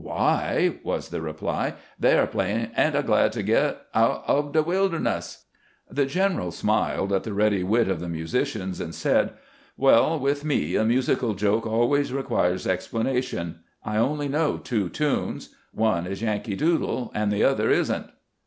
[0.03, 4.63] "Why," was the reply," they are playing,' Ain't I glad to get out ob de
[4.63, 5.45] wilderness!'"
[5.91, 9.33] The general smiled at the ready wit of the musicians, and said,"
[9.87, 13.59] Well, with me a musical joke always requires explanation.
[13.85, 18.07] I know only two tunes: one is 'Yankee Doodle,' and the other is n't."